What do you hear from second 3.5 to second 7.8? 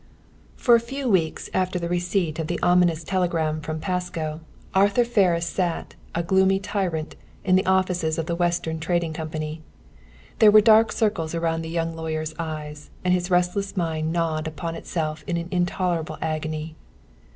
from Pasco, Arthur Ferris sat, a gloomy tyrant, in the